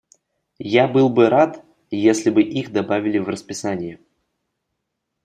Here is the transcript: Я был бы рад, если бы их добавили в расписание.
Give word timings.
Я 0.75 0.87
был 0.87 1.09
бы 1.09 1.29
рад, 1.29 1.63
если 1.91 2.31
бы 2.31 2.41
их 2.41 2.71
добавили 2.73 3.19
в 3.19 3.29
расписание. 3.29 3.99